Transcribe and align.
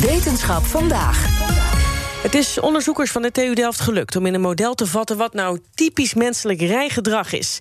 Wetenschap 0.00 0.64
vandaag. 0.64 1.26
Het 2.22 2.34
is 2.34 2.60
onderzoekers 2.60 3.10
van 3.10 3.22
de 3.22 3.30
TU 3.30 3.54
Delft 3.54 3.80
gelukt 3.80 4.16
om 4.16 4.26
in 4.26 4.34
een 4.34 4.40
model 4.40 4.74
te 4.74 4.86
vatten 4.86 5.16
wat 5.16 5.34
nou 5.34 5.60
typisch 5.74 6.14
menselijk 6.14 6.60
rijgedrag 6.60 7.32
is. 7.32 7.58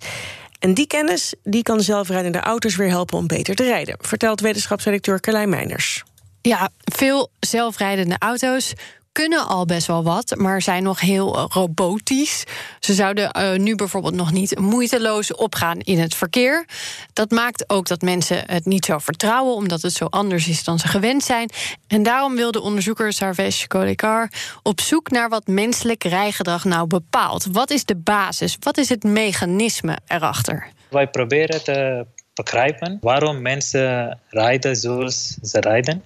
En 0.59 0.73
die 0.73 0.87
kennis 0.87 1.33
die 1.43 1.63
kan 1.63 1.81
zelfrijdende 1.81 2.39
auto's 2.39 2.75
weer 2.75 2.89
helpen 2.89 3.17
om 3.17 3.27
beter 3.27 3.55
te 3.55 3.63
rijden, 3.63 3.97
vertelt 3.99 4.41
wetenschapsredacteur 4.41 5.19
Carlijn 5.19 5.49
Meiners. 5.49 6.03
Ja, 6.41 6.69
veel 6.83 7.29
zelfrijdende 7.39 8.15
auto's 8.19 8.73
kunnen 9.13 9.47
al 9.47 9.65
best 9.65 9.87
wel 9.87 10.03
wat, 10.03 10.35
maar 10.37 10.61
zijn 10.61 10.83
nog 10.83 10.99
heel 10.99 11.37
uh, 11.37 11.45
robotisch. 11.47 12.43
Ze 12.79 12.93
zouden 12.93 13.37
uh, 13.37 13.55
nu 13.55 13.75
bijvoorbeeld 13.75 14.13
nog 14.13 14.31
niet 14.31 14.59
moeiteloos 14.59 15.33
opgaan 15.33 15.79
in 15.79 15.99
het 15.99 16.15
verkeer. 16.15 16.65
Dat 17.13 17.31
maakt 17.31 17.69
ook 17.69 17.87
dat 17.87 18.01
mensen 18.01 18.43
het 18.45 18.65
niet 18.65 18.85
zo 18.85 18.97
vertrouwen, 18.97 19.55
omdat 19.55 19.81
het 19.81 19.93
zo 19.93 20.05
anders 20.05 20.47
is 20.47 20.63
dan 20.63 20.79
ze 20.79 20.87
gewend 20.87 21.23
zijn. 21.23 21.49
En 21.87 22.03
daarom 22.03 22.35
wil 22.35 22.51
de 22.51 22.61
onderzoeker 22.61 23.13
Sarvesh 23.13 23.65
Kolekar 23.65 24.31
op 24.63 24.81
zoek 24.81 25.09
naar 25.09 25.29
wat 25.29 25.47
menselijk 25.47 26.03
rijgedrag 26.03 26.63
nou 26.63 26.87
bepaalt. 26.87 27.45
Wat 27.51 27.71
is 27.71 27.85
de 27.85 27.95
basis? 27.95 28.57
Wat 28.59 28.77
is 28.77 28.89
het 28.89 29.03
mechanisme 29.03 29.97
erachter? 30.07 30.67
Wij 30.89 31.07
proberen 31.07 31.63
te 31.63 32.05
begrijpen 32.33 32.97
waarom 33.01 33.41
mensen 33.41 34.19
rijden 34.29 34.75
zoals 34.75 35.37
ze 35.41 35.59
rijden. 35.59 36.03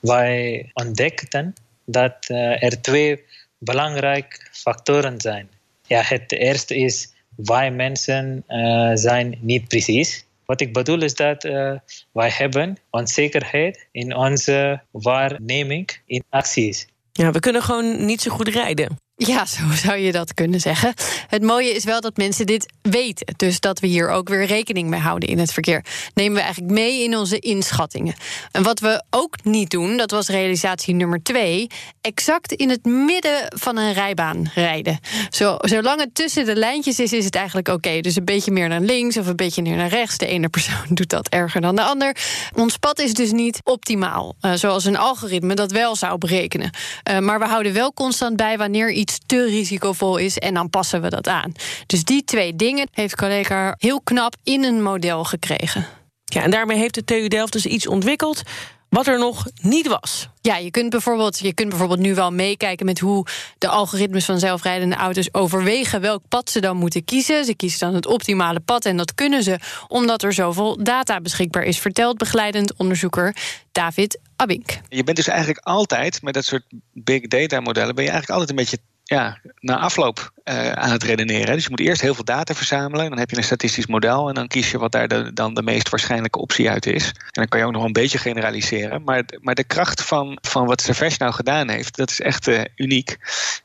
Wij 0.00 0.70
ontdekten 0.72 1.54
dat 1.90 2.28
uh, 2.28 2.62
er 2.62 2.80
twee 2.80 3.24
belangrijke 3.58 4.46
factoren 4.52 5.20
zijn. 5.20 5.48
Ja, 5.86 6.02
het 6.02 6.32
eerste 6.32 6.76
is 6.76 7.12
wij 7.36 7.70
mensen 7.70 8.44
uh, 8.48 8.90
zijn 8.94 9.38
niet 9.40 9.68
precies. 9.68 10.24
Wat 10.44 10.60
ik 10.60 10.72
bedoel 10.72 11.02
is 11.02 11.14
dat 11.14 11.44
uh, 11.44 11.72
wij 12.12 12.30
hebben 12.32 12.76
onzekerheid 12.90 13.86
in 13.92 14.16
onze 14.16 14.80
waarneming 14.90 16.00
in 16.06 16.24
acties. 16.28 16.86
Ja, 17.12 17.30
we 17.30 17.40
kunnen 17.40 17.62
gewoon 17.62 18.04
niet 18.04 18.20
zo 18.20 18.30
goed 18.30 18.48
rijden. 18.48 18.98
Ja, 19.26 19.46
zo 19.46 19.62
zou 19.74 19.98
je 19.98 20.12
dat 20.12 20.34
kunnen 20.34 20.60
zeggen. 20.60 20.94
Het 21.26 21.42
mooie 21.42 21.74
is 21.74 21.84
wel 21.84 22.00
dat 22.00 22.16
mensen 22.16 22.46
dit 22.46 22.72
weten. 22.82 23.34
Dus 23.36 23.60
dat 23.60 23.80
we 23.80 23.86
hier 23.86 24.08
ook 24.08 24.28
weer 24.28 24.44
rekening 24.44 24.88
mee 24.88 25.00
houden 25.00 25.28
in 25.28 25.38
het 25.38 25.52
verkeer. 25.52 25.84
Nemen 26.14 26.34
we 26.34 26.40
eigenlijk 26.40 26.72
mee 26.72 27.02
in 27.02 27.16
onze 27.16 27.38
inschattingen. 27.38 28.14
En 28.52 28.62
wat 28.62 28.80
we 28.80 29.02
ook 29.10 29.44
niet 29.44 29.70
doen, 29.70 29.96
dat 29.96 30.10
was 30.10 30.28
realisatie 30.28 30.94
nummer 30.94 31.22
twee... 31.22 31.66
exact 32.00 32.52
in 32.52 32.70
het 32.70 32.84
midden 32.84 33.46
van 33.48 33.76
een 33.76 33.92
rijbaan 33.92 34.50
rijden. 34.54 34.98
Zo, 35.30 35.56
zolang 35.58 36.00
het 36.00 36.14
tussen 36.14 36.44
de 36.44 36.56
lijntjes 36.56 36.98
is, 36.98 37.12
is 37.12 37.24
het 37.24 37.34
eigenlijk 37.34 37.68
oké. 37.68 38.00
Dus 38.00 38.16
een 38.16 38.24
beetje 38.24 38.50
meer 38.50 38.68
naar 38.68 38.80
links 38.80 39.16
of 39.16 39.26
een 39.26 39.36
beetje 39.36 39.62
meer 39.62 39.76
naar 39.76 39.88
rechts. 39.88 40.18
De 40.18 40.26
ene 40.26 40.48
persoon 40.48 40.86
doet 40.98 41.10
dat 41.10 41.28
erger 41.28 41.60
dan 41.60 41.76
de 41.76 41.82
ander. 41.82 42.16
Ons 42.54 42.76
pad 42.76 42.98
is 42.98 43.14
dus 43.14 43.32
niet 43.32 43.60
optimaal. 43.64 44.34
Uh, 44.40 44.52
zoals 44.52 44.84
een 44.84 44.96
algoritme 44.96 45.54
dat 45.54 45.72
wel 45.72 45.96
zou 45.96 46.18
berekenen. 46.18 46.70
Uh, 47.10 47.18
maar 47.18 47.38
we 47.38 47.46
houden 47.46 47.72
wel 47.72 47.92
constant 47.92 48.36
bij 48.36 48.58
wanneer 48.58 48.90
iets 48.90 49.08
te 49.26 49.44
risicovol 49.44 50.16
is 50.16 50.38
en 50.38 50.54
dan 50.54 50.70
passen 50.70 51.02
we 51.02 51.10
dat 51.10 51.28
aan. 51.28 51.52
Dus 51.86 52.04
die 52.04 52.24
twee 52.24 52.56
dingen 52.56 52.88
heeft 52.92 53.16
collega 53.16 53.74
heel 53.78 54.00
knap 54.00 54.34
in 54.42 54.64
een 54.64 54.82
model 54.82 55.24
gekregen. 55.24 55.86
Ja, 56.24 56.42
en 56.42 56.50
daarmee 56.50 56.78
heeft 56.78 56.94
de 56.94 57.04
TU 57.04 57.28
Delft 57.28 57.52
dus 57.52 57.66
iets 57.66 57.86
ontwikkeld 57.86 58.42
wat 58.90 59.06
er 59.06 59.18
nog 59.18 59.46
niet 59.62 59.86
was. 59.86 60.28
Ja, 60.40 60.56
je 60.56 60.70
kunt 60.70 60.90
bijvoorbeeld, 60.90 61.38
je 61.38 61.54
kunt 61.54 61.68
bijvoorbeeld 61.68 62.00
nu 62.00 62.14
wel 62.14 62.32
meekijken 62.32 62.86
met 62.86 62.98
hoe 62.98 63.26
de 63.58 63.68
algoritmes 63.68 64.24
van 64.24 64.38
zelfrijdende 64.38 64.96
auto's 64.96 65.28
overwegen 65.32 66.00
welk 66.00 66.22
pad 66.28 66.50
ze 66.50 66.60
dan 66.60 66.76
moeten 66.76 67.04
kiezen. 67.04 67.44
Ze 67.44 67.54
kiezen 67.54 67.78
dan 67.78 67.94
het 67.94 68.06
optimale 68.06 68.60
pad 68.60 68.84
en 68.84 68.96
dat 68.96 69.14
kunnen 69.14 69.42
ze 69.42 69.58
omdat 69.88 70.22
er 70.22 70.32
zoveel 70.32 70.82
data 70.82 71.20
beschikbaar 71.20 71.62
is, 71.62 71.78
vertelt 71.78 72.18
begeleidend 72.18 72.76
onderzoeker 72.76 73.36
David 73.72 74.18
Abink. 74.36 74.80
Je 74.88 75.04
bent 75.04 75.16
dus 75.16 75.28
eigenlijk 75.28 75.66
altijd 75.66 76.22
met 76.22 76.34
dat 76.34 76.44
soort 76.44 76.64
big 76.92 77.26
data 77.26 77.60
modellen 77.60 77.94
ben 77.94 78.04
je 78.04 78.10
eigenlijk 78.10 78.40
altijd 78.40 78.58
een 78.58 78.64
beetje 78.64 78.78
ja, 79.10 79.38
na 79.60 79.78
afloop 79.78 80.32
uh, 80.44 80.72
aan 80.72 80.90
het 80.90 81.02
redeneren. 81.02 81.54
Dus 81.54 81.64
je 81.64 81.70
moet 81.70 81.80
eerst 81.80 82.00
heel 82.00 82.14
veel 82.14 82.24
data 82.24 82.54
verzamelen. 82.54 83.08
Dan 83.08 83.18
heb 83.18 83.30
je 83.30 83.36
een 83.36 83.42
statistisch 83.44 83.86
model. 83.86 84.28
En 84.28 84.34
dan 84.34 84.48
kies 84.48 84.70
je 84.70 84.78
wat 84.78 84.92
daar 84.92 85.34
dan 85.34 85.54
de 85.54 85.62
meest 85.62 85.88
waarschijnlijke 85.88 86.38
optie 86.38 86.70
uit 86.70 86.86
is. 86.86 87.06
En 87.06 87.14
dan 87.30 87.48
kan 87.48 87.60
je 87.60 87.66
ook 87.66 87.72
nog 87.72 87.84
een 87.84 87.92
beetje 87.92 88.18
generaliseren. 88.18 89.02
Maar, 89.02 89.24
maar 89.40 89.54
de 89.54 89.64
kracht 89.64 90.02
van, 90.02 90.38
van 90.40 90.66
wat 90.66 90.80
Servesh 90.80 91.16
nou 91.16 91.32
gedaan 91.32 91.68
heeft, 91.68 91.96
dat 91.96 92.10
is 92.10 92.20
echt 92.20 92.48
uh, 92.48 92.60
uniek. 92.76 93.16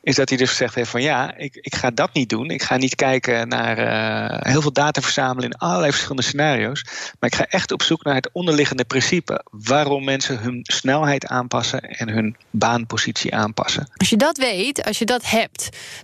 Is 0.04 0.16
dat 0.16 0.30
hij 0.30 0.38
dus 0.38 0.50
gezegd 0.50 0.76
heeft 0.76 0.90
van 0.90 1.02
ja, 1.02 1.38
ik, 1.38 1.56
ik 1.56 1.76
ga 1.76 1.92
dat 1.92 2.14
niet 2.14 2.30
doen. 2.30 2.50
Ik 2.50 2.64
ga 2.64 2.78
niet 2.78 2.96
kijken 2.96 3.48
naar 3.48 3.80
uh, 3.80 4.52
heel 4.52 4.62
veel 4.62 4.74
data 4.74 5.02
verzamelen 5.02 5.50
in 5.50 5.58
allerlei 5.58 5.92
verschillende 5.92 6.24
scenario's. 6.24 6.84
Maar 7.20 7.30
ik 7.30 7.36
ga 7.36 7.46
echt 7.46 7.72
op 7.72 7.82
zoek 7.82 8.04
naar 8.04 8.16
het 8.16 8.30
onderliggende 8.32 8.86
principe. 8.86 9.46
Waarom 9.52 10.04
mensen 10.04 10.40
hun 10.40 10.60
snelheid 10.64 11.28
aanpassen 11.28 11.82
en 11.82 12.10
hun 12.10 12.36
baanpositie 12.50 13.36
aanpassen. 13.36 13.90
Als 13.96 14.10
je 14.10 14.18
dat 14.18 14.38
weet, 14.38 14.84
als 14.84 15.00
je 15.00 15.06
dat 15.06 15.24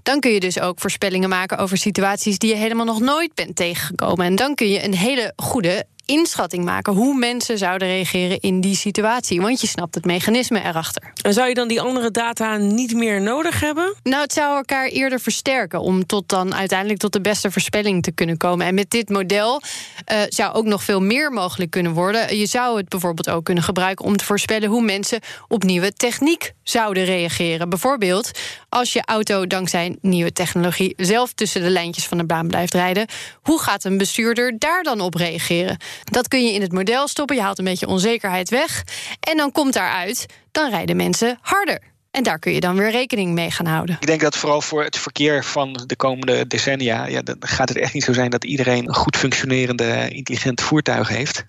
dan 0.04 0.20
kun 0.20 0.32
je 0.32 0.40
dus 0.40 0.60
ook 0.60 0.80
voorspellingen 0.80 1.30
maken 1.30 1.58
over 1.58 1.78
situaties 1.78 2.38
die 2.38 2.50
je 2.50 2.56
helemaal 2.56 2.86
nog 2.86 3.00
nooit 3.00 3.36
bent 3.36 3.56
tegengekomen. 3.56 4.26
En 4.26 4.36
dan 4.36 4.56
kun 4.56 4.70
je 4.70 4.84
een 4.84 4.96
hele 4.96 5.34
goede 5.36 5.86
inschatting 6.12 6.66
maken 6.66 6.94
hoe 6.94 7.18
mensen 7.18 7.58
zouden 7.58 7.88
reageren 7.88 8.40
in 8.40 8.62
die 8.62 8.76
situatie. 8.76 9.42
Want 9.42 9.62
je 9.62 9.68
snapt 9.68 9.96
het 9.96 10.06
mechanisme 10.06 10.64
erachter. 10.64 11.14
En 11.22 11.34
zou 11.34 11.48
je 11.48 11.54
dan 11.54 11.68
die 11.68 11.82
andere 11.82 12.12
data 12.12 12.58
niet 12.58 12.94
meer 12.94 13.22
nodig 13.22 13.60
hebben? 13.60 13.96
Nou, 14.04 14.22
het 14.22 14.34
zou 14.34 14.56
elkaar 14.56 14.88
eerder 14.88 15.20
versterken 15.20 15.82
om 15.82 16.06
tot 16.06 16.30
dan 16.30 16.56
uiteindelijk 16.56 17.00
tot 17.00 17.14
de 17.14 17.22
beste 17.22 17.52
voorspelling 17.52 18.04
te 18.04 18.12
kunnen 18.12 18.38
komen. 18.38 18.66
En 18.66 18.74
met 18.74 18.90
dit 18.90 19.10
model 19.10 19.62
uh, 20.12 20.18
zou 20.28 20.54
ook 20.54 20.66
nog 20.66 20.84
veel 20.84 21.02
meer 21.02 21.32
mogelijk 21.32 21.72
kunnen 21.72 21.94
worden. 21.94 22.38
Je 22.38 22.46
zou 22.46 22.78
het 22.78 22.90
bijvoorbeeld 22.90 23.30
ook 23.30 23.44
kunnen 23.44 23.64
gebruiken 23.64 24.06
om 24.06 24.18
te 24.18 24.26
voorspellen 24.26 24.70
hoe 24.70 24.82
mensen 24.82 25.20
op 25.48 25.64
nieuwe 25.64 25.94
techniek 25.94 26.54
zouden 26.64 27.06
reageren. 27.06 27.70
Bijvoorbeeld 27.70 28.32
als 28.70 28.94
je 28.94 29.02
auto 29.06 29.48
dankzij 29.48 29.98
nieuwe 30.02 30.34
technologie 30.34 30.94
zelf 30.98 31.34
tussen 31.34 31.62
de 31.62 31.70
lijntjes 31.70 32.06
van 32.06 32.18
de 32.18 32.26
baan 32.26 32.48
blijft 32.48 32.74
rijden. 32.74 33.08
Hoe 33.42 33.62
gaat 33.62 33.84
een 33.84 33.98
bestuurder 33.98 34.60
daar 34.60 34.84
dan 34.84 35.02
op 35.02 35.14
reageren? 35.14 35.78
Dat 36.04 36.28
kun 36.28 36.46
je 36.46 36.54
in 36.54 36.62
het 36.62 36.72
model 36.72 37.08
stoppen. 37.08 37.36
Je 37.36 37.42
haalt 37.42 37.60
een 37.60 37.66
beetje 37.66 37.88
onzekerheid 37.88 38.50
weg. 38.50 38.84
En 39.20 39.38
dan 39.38 39.52
komt 39.52 39.74
daaruit, 39.74 40.26
dan 40.52 40.70
rijden 40.70 40.96
mensen 40.96 41.38
harder. 41.42 41.80
En 42.12 42.24
daar 42.24 42.40
kun 42.40 42.54
je 42.54 42.60
dan 42.60 42.76
weer 42.76 42.92
rekening 42.92 43.34
mee 43.34 43.52
gaan 43.52 43.66
houden. 43.66 43.98
Ik 44.00 44.08
denk 44.08 44.22
dat 44.22 44.38
vooral 44.38 44.62
voor 44.62 44.84
het 44.84 44.98
verkeer 44.98 45.44
van 45.44 45.84
de 45.86 45.96
komende 45.96 46.48
decennia... 46.48 47.06
Ja, 47.06 47.22
dan 47.22 47.36
gaat 47.40 47.70
het 47.70 47.78
echt 47.78 47.94
niet 47.94 48.04
zo 48.04 48.14
zijn 48.14 48.30
dat 48.30 48.44
iedereen 48.44 48.88
een 48.88 48.96
goed 48.96 49.18
functionerende, 49.18 50.10
intelligent 50.10 50.62
voertuig 50.62 51.08
heeft. 51.08 51.46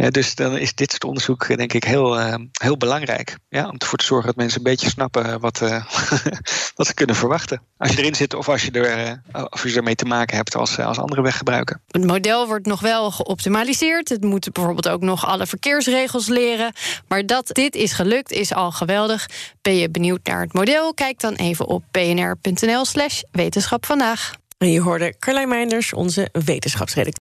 Ja, 0.00 0.10
dus 0.10 0.34
dan 0.34 0.58
is 0.58 0.74
dit 0.74 0.90
soort 0.90 1.04
onderzoek 1.04 1.56
denk 1.56 1.72
ik 1.72 1.84
heel, 1.84 2.20
uh, 2.20 2.34
heel 2.52 2.76
belangrijk. 2.76 3.36
Ja, 3.48 3.68
om 3.68 3.78
ervoor 3.78 3.98
te 3.98 4.04
zorgen 4.04 4.26
dat 4.26 4.36
mensen 4.36 4.58
een 4.58 4.64
beetje 4.64 4.88
snappen 4.88 5.40
wat, 5.40 5.60
uh, 5.60 5.84
wat 6.76 6.86
ze 6.86 6.94
kunnen 6.94 7.16
verwachten. 7.16 7.62
Als 7.76 7.90
je 7.90 7.98
erin 7.98 8.14
zit 8.14 8.34
of 8.34 8.48
als 8.48 8.62
je, 8.64 8.70
er, 8.70 9.20
uh, 9.34 9.44
of 9.50 9.68
je 9.68 9.76
ermee 9.76 9.94
te 9.94 10.04
maken 10.04 10.36
hebt 10.36 10.56
als, 10.56 10.78
als 10.78 10.98
andere 10.98 11.22
weggebruiker. 11.22 11.80
Het 11.90 12.04
model 12.04 12.46
wordt 12.46 12.66
nog 12.66 12.80
wel 12.80 13.10
geoptimaliseerd. 13.10 14.08
Het 14.08 14.22
moet 14.24 14.52
bijvoorbeeld 14.52 14.88
ook 14.88 15.00
nog 15.00 15.26
alle 15.26 15.46
verkeersregels 15.46 16.26
leren. 16.26 16.72
Maar 17.08 17.26
dat 17.26 17.48
dit 17.48 17.74
is 17.74 17.92
gelukt 17.92 18.30
is 18.30 18.54
al 18.54 18.72
geweldig. 18.72 19.28
Ben 19.62 19.76
je 19.76 19.90
benieuwd 19.90 20.20
naar 20.22 20.40
het 20.40 20.52
model? 20.52 20.94
Kijk 20.94 21.20
dan 21.20 21.34
even 21.34 21.66
op 21.66 21.84
bnr.nl 21.90 22.84
slash 22.84 23.22
wetenschap 23.32 23.86
vandaag. 23.86 24.32
En 24.58 24.70
je 24.70 24.80
hoorde 24.80 25.14
Carlijn 25.18 25.48
Meinders, 25.48 25.92
onze 25.92 26.28
wetenschapsredacteur. 26.32 27.29